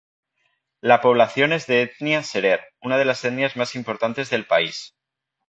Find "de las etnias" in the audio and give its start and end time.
2.97-3.55